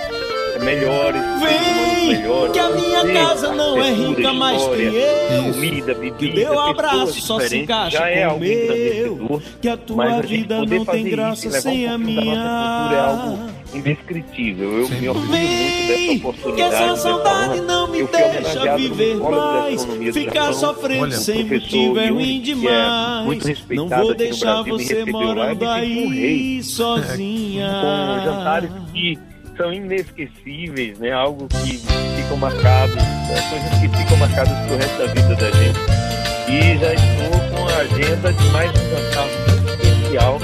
[0.62, 2.52] melhores, Vem, melhores.
[2.52, 5.52] Que a minha casa não é rica, mas tem eu.
[5.52, 9.42] Comida, bebida, que deu abraço só se encaixa já é com meu.
[9.60, 13.52] Que a tua vida não tem graça sem a minha.
[13.72, 14.78] É indescritível.
[14.78, 15.00] Eu Sim.
[15.00, 16.54] me orgulho muito dessa oportunidade.
[16.54, 19.84] Que essa saudade não me deixa viver mais.
[20.12, 23.64] Ficar sofrendo sem motivo é ruim é demais.
[23.70, 27.70] não vou deixar você morando aí sozinha.
[27.82, 29.18] Com jantares que
[29.56, 31.12] são inesquecíveis, né?
[31.12, 33.50] Algo que ficam marcados, né?
[33.50, 36.02] coisas que ficam marcadas pro resto da vida da gente.
[36.48, 40.38] E já estou com a agenda de mais um jantar muito especial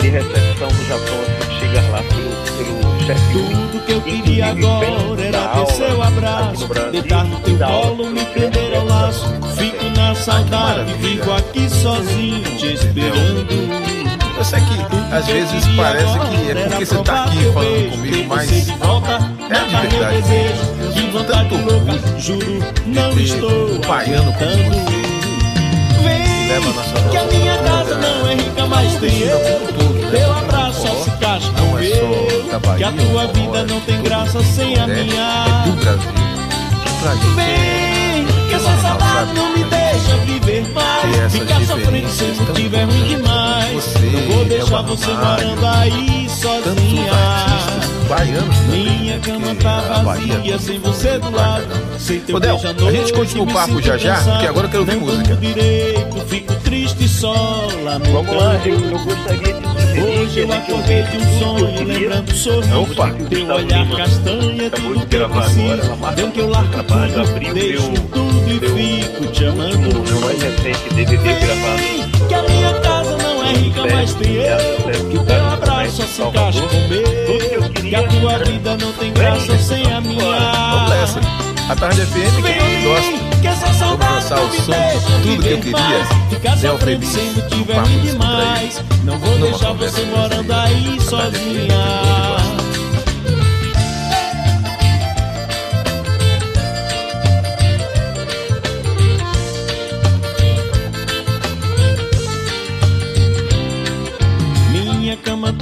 [0.00, 1.51] de recepção do Japão
[3.06, 8.24] chefe Tudo que eu queria agora era ter seu abraço, deitar no teu colo, me
[8.26, 9.26] prender ao laço.
[9.56, 13.46] Fico na saudade, fico aqui sozinho, te esperando.
[14.36, 18.50] Eu sei que às vezes parece que é porque você tá aqui falando comigo, mas
[18.50, 20.22] é de verdade.
[20.94, 25.02] Tive tanto orgulho juro, não estou baiano como você.
[26.48, 30.31] Leva a nossa que a minha casa não é rica, mas tem eu.
[31.42, 35.64] Casca não é só Que a tua vida não tem graça sem a minha.
[35.64, 36.12] É do Brasil.
[37.00, 41.32] Pra gente Vem, que essa saudade não me deixa viver mais.
[41.32, 43.94] Ficar sofrendo sem motivo é ruim demais.
[44.00, 47.12] Não vou deixar você morando aí sozinha.
[48.08, 51.66] Baianos Minha cama tá vazia sem você do lado.
[51.98, 54.96] Sem teu Del, a gente continua o papo já já, porque agora eu quero ouvir
[54.96, 55.36] música.
[55.36, 61.16] Direito, fico triste só lá no Vamos lá, eu gostaria de Hoje eu acordei de
[61.18, 66.48] um sonho, lembrando o sorriso Teu olhar castanha, tudo que eu preciso Deu que eu
[66.48, 68.32] largo tudo, deixo tudo
[68.78, 70.02] e fico te amando.
[70.94, 72.28] DVD gravado.
[72.28, 75.10] Que a minha casa não é rica, mas tem eu.
[75.10, 77.72] Que o teu abraço só se encaixa com o meu.
[77.72, 82.90] Que a tua vida não tem graça sem a minha a Tarde FM, quem não
[82.90, 83.32] gosta?
[83.86, 86.56] Vou lançar o som de tudo que eu queria.
[86.56, 88.84] Zé Alfredo, um papo demais.
[89.04, 92.22] Não vou Numa deixar você morando aí sozinha.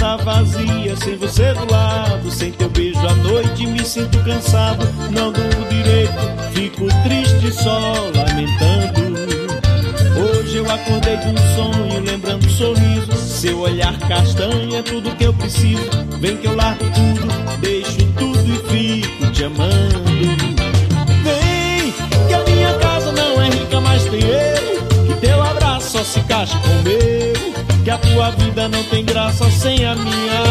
[0.00, 4.86] tá vazia, sem você do lado, sem teu beijo à noite me sinto cansado.
[15.60, 15.90] Preciso.
[16.20, 20.00] Vem que eu largo tudo, deixo tudo e fico te amando.
[21.22, 21.92] Vem,
[22.26, 25.06] que a minha casa não é rica, mas tem eu.
[25.06, 27.84] Que teu abraço só se encaixa com o meu.
[27.84, 30.42] Que a tua vida não tem graça sem a minha.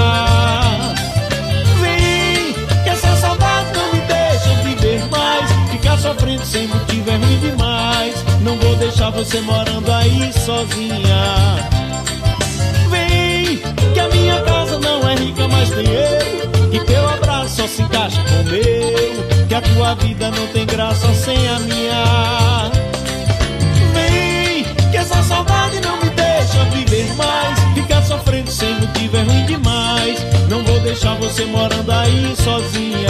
[1.82, 5.72] Vem, que essa saudade não me deixa viver mais.
[5.72, 8.16] Ficar sofrendo sem motivo é ruim demais.
[8.42, 11.70] Não vou deixar você morando aí sozinha.
[12.90, 13.62] Vem,
[13.94, 14.42] que a minha
[16.72, 19.48] Que teu abraço só se encaixa com o meu.
[19.48, 22.72] Que a tua vida não tem graça sem a minha.
[23.94, 27.60] Vem, que essa saudade não me deixa viver mais.
[27.74, 30.20] Ficar sofrendo sem motivo é ruim demais.
[30.50, 33.10] Não vou deixar você morando aí sozinha.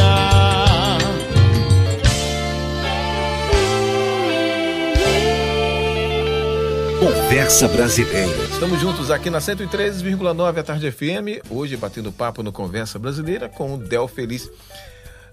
[6.99, 8.27] Conversa Brasileira.
[8.51, 13.75] Estamos juntos aqui na 103,9 à tarde FM, hoje batendo papo no Conversa Brasileira com
[13.75, 14.51] o Del Feliz.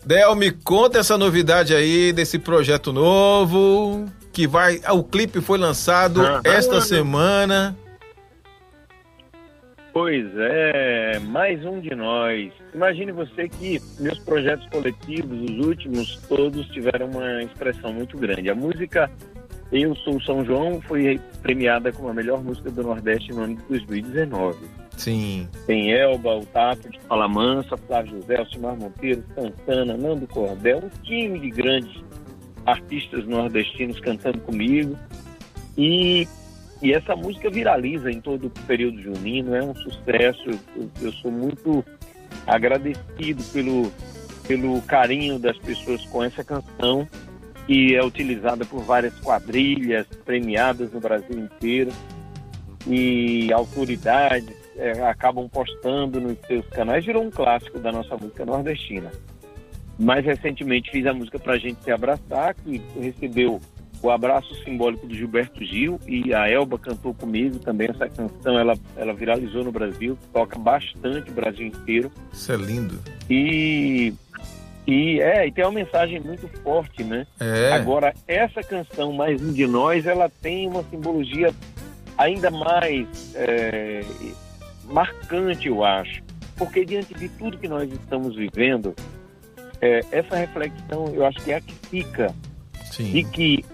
[0.05, 5.59] Del, me conta essa novidade aí desse projeto novo, que vai, ah, o clipe foi
[5.59, 6.41] lançado Ah.
[6.45, 7.77] esta semana.
[9.93, 12.53] Pois é, mais um de nós.
[12.75, 18.51] Imagine você que meus projetos coletivos, os últimos, todos tiveram uma expressão muito grande.
[18.51, 19.11] A música
[19.73, 23.63] Eu Sou São João foi premiada como a melhor música do Nordeste no ano de
[23.63, 24.59] 2019.
[24.97, 25.49] Sim.
[25.67, 31.03] Tem Elba, o Tato de Fala Mansa, Flávio José, Alcimar Monteiro, Santana, Nando Cordel, um
[31.03, 32.03] time de grandes
[32.65, 34.97] artistas nordestinos cantando comigo.
[35.77, 36.27] E,
[36.81, 40.43] e essa música viraliza em todo o período junino, é um sucesso.
[40.77, 41.85] Eu, eu sou muito
[42.47, 43.93] agradecido pelo,
[44.47, 47.07] pelo carinho das pessoas com essa canção,
[47.67, 51.93] que é utilizada por várias quadrilhas premiadas no Brasil inteiro.
[52.87, 59.11] E autoridades é, acabam postando nos seus canais, virou um clássico da nossa música nordestina.
[59.99, 63.61] Mais recentemente fiz a música Pra Gente Se Abraçar, que recebeu
[64.03, 68.75] o abraço simbólico do Gilberto Gil e a Elba cantou comigo também essa canção, ela,
[68.95, 72.13] ela viralizou no Brasil, toca bastante o Brasil inteiro.
[72.33, 73.01] Isso é lindo.
[73.29, 74.13] E,
[74.87, 77.27] e é, e tem uma mensagem muito forte, né?
[77.41, 77.73] É.
[77.73, 81.53] Agora, essa canção Mais Um de Nós, ela tem uma simbologia
[82.17, 84.03] ainda mais é,
[84.85, 86.23] marcante, eu acho.
[86.57, 88.95] Porque diante de tudo que nós estamos vivendo,
[89.81, 92.35] é, essa reflexão, eu acho que é a que fica
[92.85, 93.13] Sim.
[93.13, 93.65] de que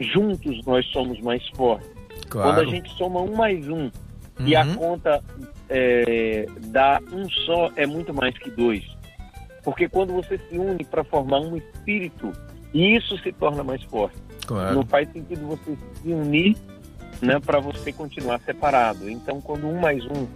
[0.00, 1.88] juntos nós somos mais fortes.
[2.28, 2.50] claro.
[2.54, 3.90] Quando a gente soma um mais um
[4.40, 4.74] e a Uhum.
[4.74, 5.22] conta
[5.70, 8.84] é, dá um só, é muito mais que dois.
[9.66, 12.32] Porque quando você se une para formar um espírito,
[12.72, 14.16] isso se torna mais forte.
[14.46, 14.76] Claro.
[14.76, 16.56] Não faz sentido você se unir
[17.20, 19.10] né, para você continuar separado.
[19.10, 20.28] Então, quando um mais um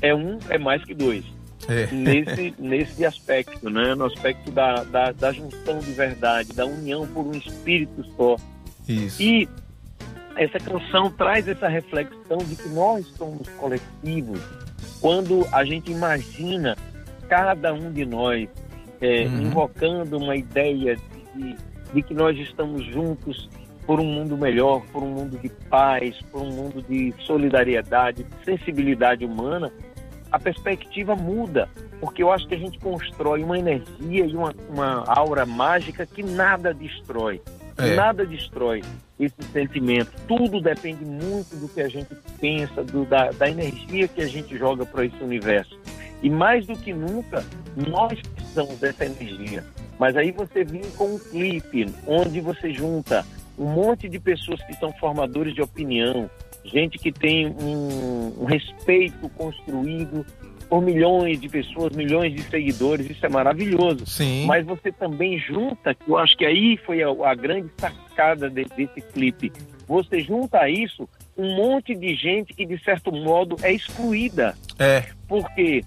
[0.00, 1.22] é um, é mais que dois.
[1.68, 1.86] É.
[1.92, 3.94] Nesse, nesse aspecto, né?
[3.94, 8.36] no aspecto da, da, da junção de verdade, da união por um espírito só.
[8.88, 9.22] Isso.
[9.22, 9.46] E
[10.34, 14.40] essa canção traz essa reflexão de que nós somos coletivos.
[14.98, 16.74] Quando a gente imagina
[17.28, 18.48] cada um de nós
[19.00, 19.42] é, Uhum.
[19.42, 20.96] invocando uma ideia
[21.34, 21.56] de,
[21.92, 23.48] de que nós estamos juntos
[23.86, 28.44] por um mundo melhor, por um mundo de paz, por um mundo de solidariedade, de
[28.44, 29.72] sensibilidade humana,
[30.30, 31.68] a perspectiva muda.
[32.00, 36.22] Porque eu acho que a gente constrói uma energia e uma, uma aura mágica que
[36.22, 37.40] nada destrói.
[37.78, 37.94] É.
[37.94, 38.82] Nada destrói
[39.18, 40.10] esse sentimento.
[40.26, 44.56] Tudo depende muito do que a gente pensa, do, da, da energia que a gente
[44.58, 45.78] joga para esse universo.
[46.22, 47.44] E mais do que nunca,
[47.76, 49.64] nós precisamos dessa energia.
[49.98, 53.24] Mas aí você vem com um clipe onde você junta
[53.58, 56.30] um monte de pessoas que são formadores de opinião,
[56.64, 60.24] gente que tem um, um respeito construído
[60.68, 64.06] por milhões de pessoas, milhões de seguidores, isso é maravilhoso.
[64.06, 64.44] Sim.
[64.46, 68.66] Mas você também junta, que eu acho que aí foi a, a grande sacada de-
[68.76, 69.50] desse clipe.
[69.86, 74.54] Você junta a isso um monte de gente que, de certo modo, é excluída.
[74.78, 75.04] É.
[75.26, 75.82] Porque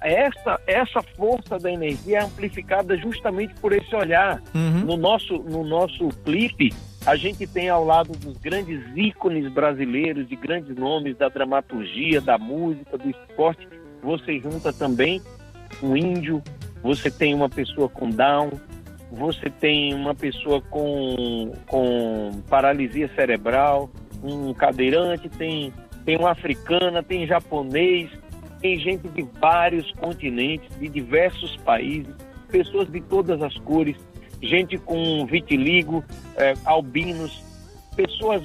[0.00, 4.42] essa, essa força da energia é amplificada justamente por esse olhar.
[4.54, 4.80] Uhum.
[4.80, 6.72] No nosso, no nosso clipe,
[7.06, 12.36] a gente tem ao lado dos grandes ícones brasileiros, de grandes nomes da dramaturgia, da
[12.36, 13.66] música, do esporte,
[14.02, 15.20] você junta também
[15.82, 16.42] um índio,
[16.82, 18.50] você tem uma pessoa com Down,
[19.10, 23.90] você tem uma pessoa com, com paralisia cerebral,
[24.22, 25.72] um cadeirante, tem,
[26.04, 28.10] tem uma africana, tem japonês,
[28.60, 32.14] tem gente de vários continentes, de diversos países,
[32.50, 33.96] pessoas de todas as cores,
[34.42, 36.04] gente com vitiligo,
[36.36, 37.42] é, albinos,
[37.96, 38.42] pessoas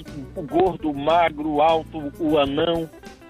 [0.47, 2.89] gordo, magro, alto, o anão.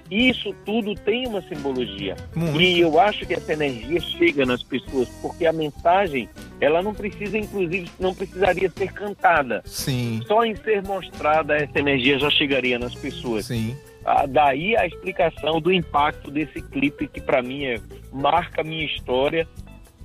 [0.09, 2.15] Isso tudo tem uma simbologia.
[2.35, 2.61] Muito.
[2.61, 6.29] E eu acho que essa energia chega nas pessoas, porque a mensagem,
[6.61, 9.63] ela não precisa, inclusive, não precisaria ser cantada.
[9.65, 10.21] Sim.
[10.27, 13.47] Só em ser mostrada, essa energia já chegaria nas pessoas.
[13.47, 13.75] Sim.
[14.05, 17.81] Ah, daí a explicação do impacto desse clipe que para mim é,
[18.13, 19.47] marca a minha história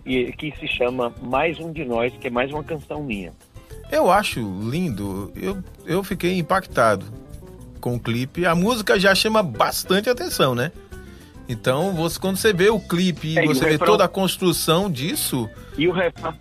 [0.07, 3.33] e que se chama Mais um de Nós, que é mais uma canção minha.
[3.93, 5.31] Eu acho lindo.
[5.37, 7.05] Eu, eu fiquei impactado
[7.81, 8.47] com o clipe.
[8.47, 10.73] A música já chama bastante atenção, né?
[11.49, 13.87] Então, você, quando você vê o clipe é, e você vê refrão...
[13.89, 15.51] toda a construção disso.
[15.77, 16.33] E o refrão.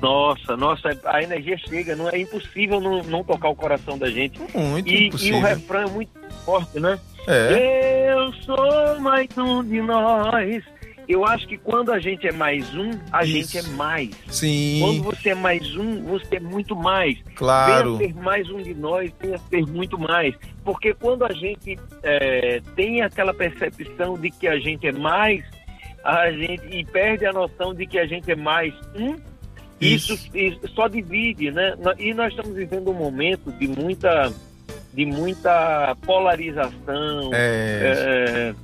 [0.00, 4.40] Nossa, nossa, a energia chega, não é impossível não, não tocar o coração da gente.
[4.54, 5.38] Muito e, impossível.
[5.38, 6.10] E o refrão é muito
[6.44, 6.98] forte, né?
[7.26, 8.12] É.
[8.12, 10.64] Eu sou mais um de nós.
[11.10, 13.32] Eu acho que quando a gente é mais um, a Isso.
[13.52, 14.10] gente é mais.
[14.28, 14.78] Sim.
[14.80, 17.18] Quando você é mais um, você é muito mais.
[17.34, 17.96] Claro.
[17.96, 20.36] Venha ser mais um de nós, venha ser muito mais.
[20.64, 25.44] Porque quando a gente é, tem aquela percepção de que a gente é mais,
[26.04, 29.16] a gente e perde a noção de que a gente é mais um,
[29.80, 31.74] isso, isso, isso só divide, né?
[31.98, 34.32] E nós estamos vivendo um momento de muita
[34.92, 38.52] de muita polarização, é...
[38.52, 38.54] É,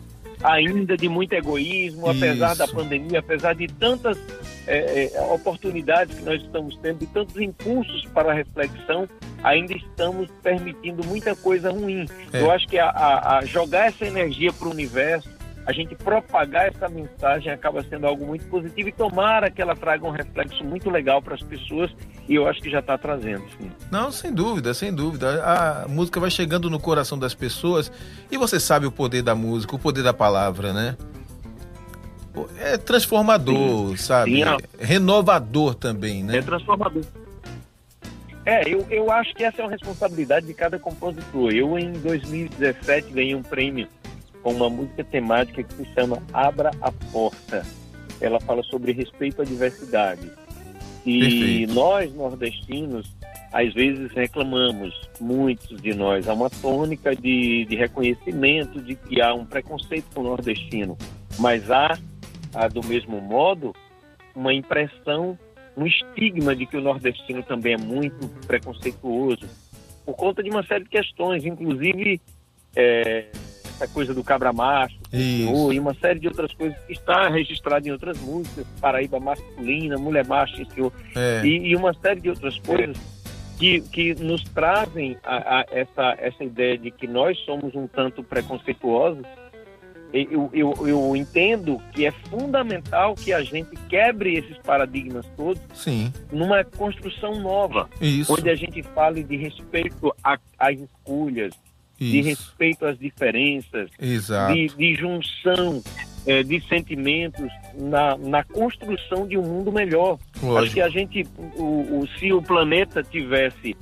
[0.42, 2.24] ainda de muito egoísmo, Isso.
[2.24, 4.18] apesar da pandemia, apesar de tantas
[4.66, 9.08] é, é, oportunidades que nós estamos tendo, de tantos impulsos para a reflexão,
[9.42, 12.06] ainda estamos permitindo muita coisa ruim.
[12.32, 12.40] É.
[12.40, 15.36] Eu acho que a, a, a jogar essa energia para o universo
[15.66, 20.06] a gente propagar essa mensagem acaba sendo algo muito positivo e tomara que ela traga
[20.06, 21.90] um reflexo muito legal para as pessoas
[22.28, 23.42] e eu acho que já está trazendo.
[23.58, 23.70] Sim.
[23.90, 25.42] Não, sem dúvida, sem dúvida.
[25.44, 27.90] A música vai chegando no coração das pessoas
[28.30, 30.96] e você sabe o poder da música, o poder da palavra, né?
[32.60, 33.96] É transformador, sim.
[33.96, 34.36] sabe?
[34.36, 36.38] Sim, é renovador também, né?
[36.38, 37.02] É transformador.
[38.44, 41.50] É, eu, eu acho que essa é uma responsabilidade de cada compositor.
[41.50, 43.88] Eu, em 2017, ganhei um prêmio
[44.47, 47.66] com uma música temática que se chama Abra a Porta.
[48.20, 50.30] Ela fala sobre respeito à diversidade.
[51.05, 51.74] E Perfeito.
[51.74, 53.12] nós, nordestinos,
[53.53, 59.34] às vezes reclamamos, muitos de nós, há uma tônica de, de reconhecimento de que há
[59.34, 60.97] um preconceito com o nordestino,
[61.40, 61.99] mas há,
[62.55, 63.74] há, do mesmo modo,
[64.32, 65.36] uma impressão,
[65.76, 69.49] um estigma de que o nordestino também é muito preconceituoso,
[70.05, 72.20] por conta de uma série de questões, inclusive
[72.76, 73.26] é,
[73.76, 77.92] essa coisa do cabra macho, e uma série de outras coisas que está registrado em
[77.92, 81.42] outras músicas, Paraíba masculina, mulher macho, senhor, é.
[81.44, 82.96] e, e, uma série de outras coisas
[83.58, 88.22] que, que nos trazem a, a essa, essa ideia de que nós somos um tanto
[88.22, 89.24] preconceituosos.
[90.12, 96.10] Eu, eu, eu entendo que é fundamental que a gente quebre esses paradigmas todos Sim.
[96.32, 98.32] numa construção nova, Isso.
[98.32, 101.52] onde a gente fale de respeito às escolhas,
[101.99, 102.12] isso.
[102.12, 105.82] de respeito às diferenças, de, de, junção
[106.26, 110.18] é, de sentimentos na, na construção de um mundo melhor.
[110.42, 110.59] Lógico.
[110.59, 111.26] Acho que a gente,
[111.57, 113.76] o, o, se o planeta tivesse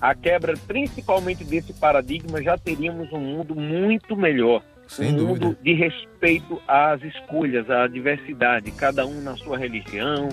[0.00, 4.62] a quebra principalmente desse paradigma, já teríamos um mundo muito melhor.
[4.86, 5.46] Sem um dúvida.
[5.46, 10.28] mundo de respeito às escolhas, à diversidade, cada um na sua religião,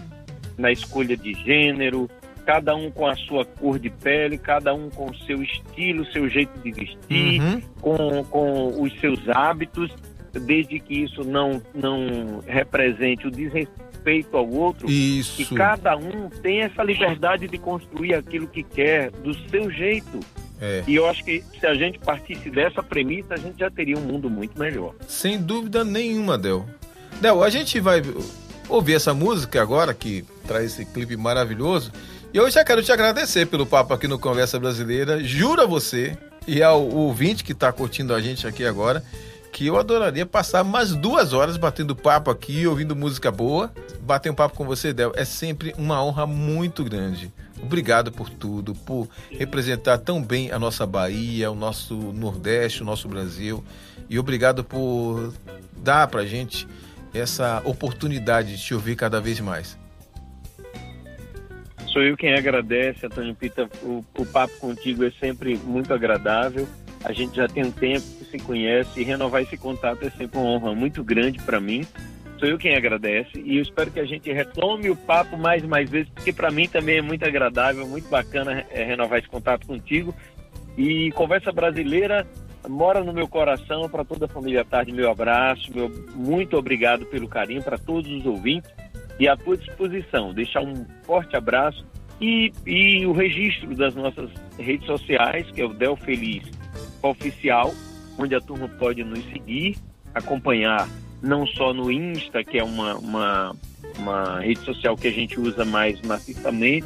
[0.58, 2.10] na escolha de gênero,
[2.46, 6.30] cada um com a sua cor de pele, cada um com o seu estilo, seu
[6.30, 7.62] jeito de vestir, uhum.
[7.82, 9.91] com, com os seus hábitos,
[10.32, 15.38] desde que isso não, não represente o desrespeito ao outro, isso.
[15.38, 20.20] que cada um tem essa liberdade de construir aquilo que quer do seu jeito.
[20.62, 20.84] É.
[20.88, 24.02] E eu acho que se a gente partisse dessa premissa, a gente já teria um
[24.02, 24.94] mundo muito melhor.
[25.08, 26.66] Sem dúvida nenhuma, Del.
[27.20, 28.02] Del, a gente vai
[28.70, 31.91] ouvir essa música agora, que traz esse clipe maravilhoso.
[32.34, 35.24] E eu já quero te agradecer pelo papo aqui no Conversa Brasileira.
[35.24, 36.18] Juro a você
[36.48, 39.04] e ao ouvinte que está curtindo a gente aqui agora
[39.52, 43.72] que eu adoraria passar mais duas horas batendo papo aqui, ouvindo música boa.
[44.02, 47.32] Bater um papo com você, Del, é sempre uma honra muito grande.
[47.62, 53.08] Obrigado por tudo, por representar tão bem a nossa Bahia, o nosso Nordeste, o nosso
[53.08, 53.64] Brasil.
[54.10, 55.32] E obrigado por
[55.78, 56.68] dar pra gente
[57.14, 59.83] essa oportunidade de te ouvir cada vez mais.
[61.94, 63.70] Sou eu quem agradece, Antônio Pita.
[63.84, 66.68] O, o papo contigo é sempre muito agradável.
[67.04, 70.39] A gente já tem um tempo que se conhece e renovar esse contato é sempre
[70.39, 71.86] uma honra muito grande para mim.
[72.39, 75.88] Sou eu quem agradece e eu espero que a gente retome o papo mais mais
[75.88, 80.16] vezes, porque para mim também é muito agradável, muito bacana é, renovar esse contato contigo.
[80.76, 82.26] E Conversa Brasileira
[82.68, 87.28] mora no meu coração, para toda a família Tarde, meu abraço, meu muito obrigado pelo
[87.28, 88.72] carinho para todos os ouvintes
[89.20, 90.34] e à tua disposição.
[90.34, 91.86] Deixar um forte abraço
[92.20, 96.43] e, e o registro das nossas redes sociais, que é o Del Feliz
[97.01, 97.74] Oficial,
[98.18, 99.76] onde a turma pode nos seguir,
[100.14, 100.88] acompanhar
[101.22, 103.55] não só no Insta, que é uma, uma,
[103.97, 106.86] uma rede social que a gente usa mais maciçamente,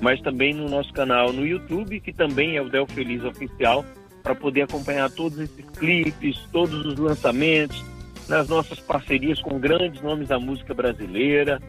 [0.00, 3.84] mas também no nosso canal no YouTube, que também é o Del Feliz Oficial,
[4.22, 7.84] para poder acompanhar todos esses clipes, todos os lançamentos,
[8.28, 11.60] nas nossas parcerias com grandes nomes da música brasileira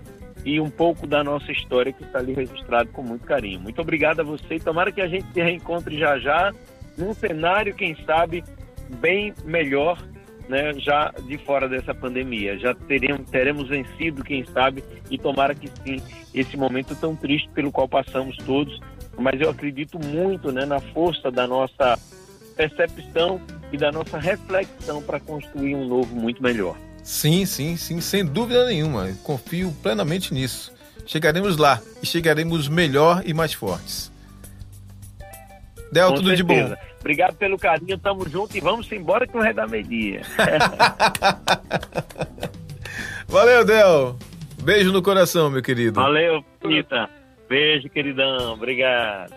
[0.43, 3.59] e um pouco da nossa história que está ali registrado com muito carinho.
[3.59, 6.53] Muito obrigado a você e tomara que a gente se reencontre já já
[6.97, 8.43] num cenário, quem sabe,
[9.01, 10.01] bem melhor,
[10.47, 12.57] né, já de fora dessa pandemia.
[12.57, 16.01] Já teremos, teremos vencido, quem sabe, e tomara que sim,
[16.33, 18.79] esse momento tão triste pelo qual passamos todos.
[19.17, 21.97] Mas eu acredito muito né, na força da nossa
[22.55, 23.41] percepção
[23.75, 26.75] e da nossa reflexão para construir um novo muito melhor.
[27.03, 29.09] Sim, sim, sim, sem dúvida nenhuma.
[29.23, 30.73] confio plenamente nisso.
[31.05, 34.11] Chegaremos lá e chegaremos melhor e mais fortes.
[35.91, 36.69] Del, Com tudo certeza.
[36.69, 36.75] de bom.
[36.99, 40.21] Obrigado pelo carinho, tamo junto e vamos embora que não é da meia.
[43.27, 44.17] Valeu, Del.
[44.63, 46.01] Beijo no coração, meu querido.
[46.01, 47.07] Valeu, Bonita.
[47.47, 48.53] Beijo, queridão.
[48.53, 49.31] Obrigado.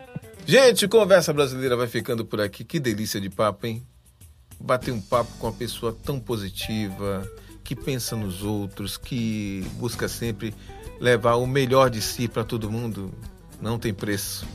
[0.47, 2.65] Gente, Conversa Brasileira vai ficando por aqui.
[2.65, 3.83] Que delícia de papo, hein?
[4.61, 7.27] Bater um papo com uma pessoa tão positiva,
[7.63, 10.55] que pensa nos outros, que busca sempre
[11.01, 13.13] levar o melhor de si para todo mundo.
[13.61, 14.47] Não tem preço.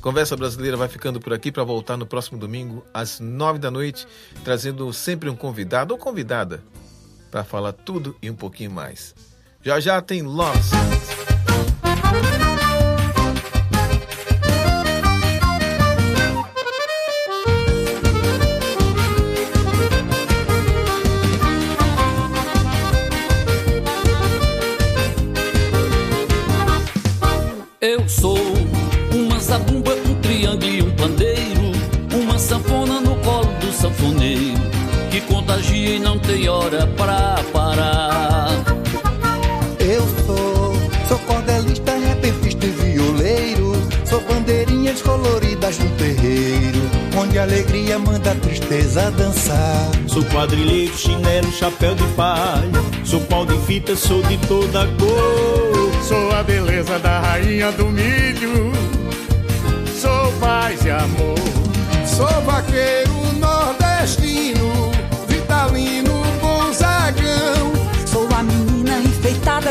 [0.00, 4.06] Conversa Brasileira vai ficando por aqui para voltar no próximo domingo, às nove da noite,
[4.42, 6.62] trazendo sempre um convidado ou convidada
[7.30, 9.14] para falar tudo e um pouquinho mais.
[9.62, 10.72] Já já tem Lost.
[36.70, 38.64] Hora pra parar.
[39.80, 40.72] Eu sou,
[41.08, 43.72] sou cordelista, repentista e violeiro.
[44.04, 46.80] Sou bandeirinhas coloridas no terreiro,
[47.16, 49.90] onde a alegria manda a tristeza dançar.
[50.06, 52.82] Sou quadrilheiro, chinelo, chapéu de palha.
[53.04, 55.90] Sou pau de fita, sou de toda cor.
[56.06, 58.72] Sou a beleza da rainha do milho.
[60.00, 61.38] Sou paz e amor.
[62.06, 64.59] Sou vaqueiro nordestino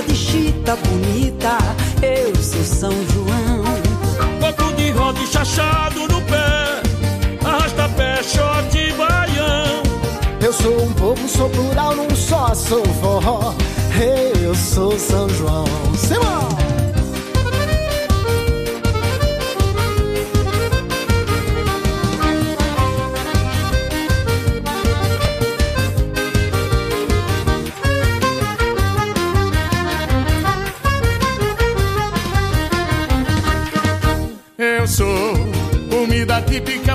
[0.01, 1.57] de chita bonita,
[2.01, 3.63] eu sou São João.
[4.39, 6.81] Corpo de roda e chachado no pé,
[7.43, 9.83] arrasta pé, short baião.
[10.41, 13.53] Eu sou um povo, sou plural, não só sou forró,
[14.41, 15.65] eu sou São João.
[15.97, 16.49] Simão!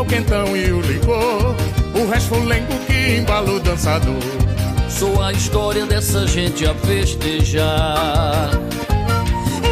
[0.05, 1.55] O quentão e o licor.
[1.95, 4.23] O resto lengo que embala o dançador.
[4.89, 8.51] Sou a história dessa gente a festejar.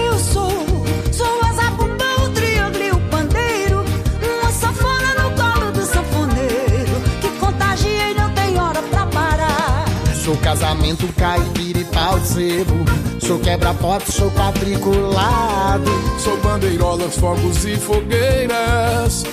[0.04, 0.66] Eu sou,
[1.12, 3.84] sou a zabumba, o triângulo e o pandeiro.
[4.22, 7.02] Uma sanfona no colo do sanfoneiro.
[7.20, 9.84] Que contagia e não tem hora pra parar.
[10.24, 12.84] Sou casamento, caipira e pau de sebo.
[13.20, 15.90] Sou quebra-pote, sou quadriculado.
[16.18, 19.24] Sou bandeirolas, fogos e fogueiras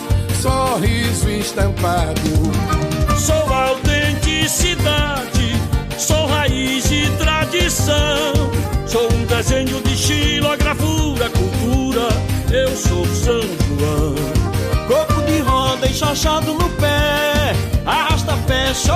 [0.41, 2.31] sorriso estampado.
[3.17, 5.55] Sou autenticidade,
[5.97, 8.33] sou raiz e tradição.
[8.87, 12.07] Sou um desenho de estilo, a gravura, cultura.
[12.51, 14.15] Eu sou São João.
[14.87, 17.53] Corpo de roda enxachado no pé,
[17.85, 18.95] arrasta pé, show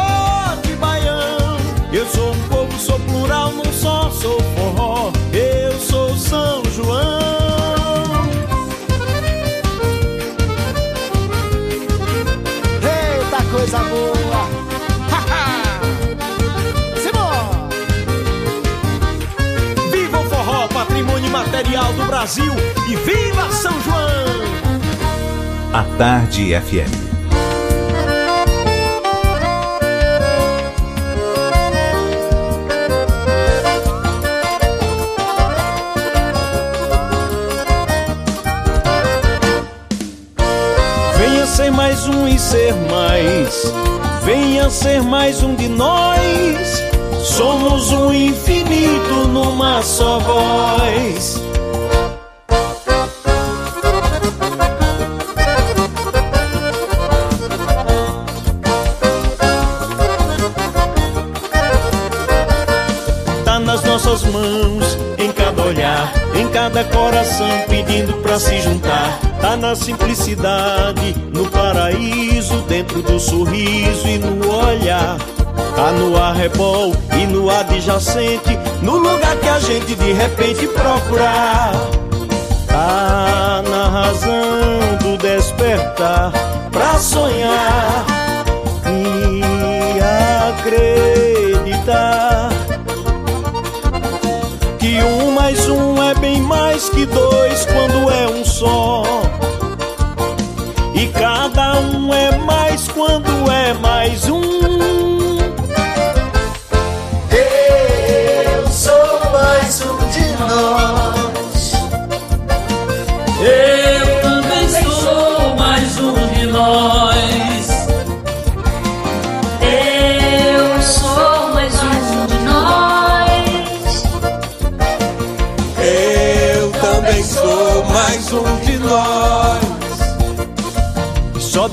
[0.63, 1.57] de baião.
[1.91, 5.11] Eu sou um povo, sou plural, não só sou forró.
[5.31, 7.12] Eu sou São João.
[21.63, 22.53] Material do Brasil
[22.89, 24.03] e viva São João!
[25.71, 26.91] A Tarde FM.
[41.17, 43.73] Venha ser mais um e ser mais.
[44.23, 46.83] Venha ser mais um de nós.
[47.23, 51.42] Somos um infinito numa só voz.
[69.63, 75.17] Na simplicidade, no paraíso, dentro do sorriso e no olhar.
[75.73, 81.71] Tá no arrebol e no adjacente, no lugar que a gente de repente procurar.
[82.67, 86.33] Tá na razão do despertar
[86.69, 88.05] pra sonhar
[88.85, 89.41] e
[90.59, 92.49] acreditar
[94.77, 99.02] que um mais um é bem mais que dois quando é um só.
[102.87, 104.42] Quando é mais um.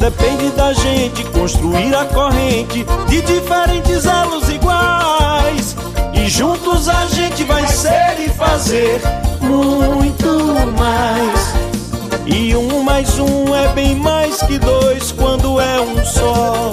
[0.01, 5.77] Depende da gente construir a corrente de diferentes elos iguais.
[6.15, 9.01] E juntos a gente vai ser e fazer
[9.41, 10.27] muito
[10.79, 11.55] mais.
[12.27, 16.73] E um mais um é bem mais que dois quando é um só.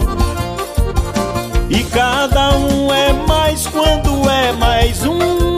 [1.70, 5.57] E cada um é mais quando é mais um.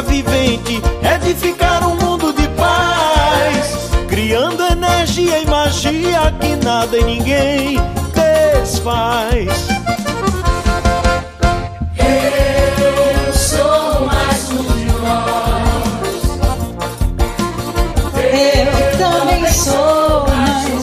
[0.00, 7.78] Cada vivente edificar um mundo de paz, criando energia e magia que nada e ninguém
[8.14, 9.48] desfaz.
[11.98, 16.24] Eu sou mais um de nós.
[18.32, 20.79] Eu também sou mais um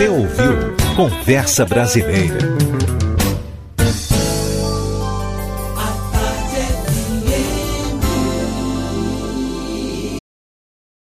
[0.00, 2.49] Você ouviu Conversa Brasileira.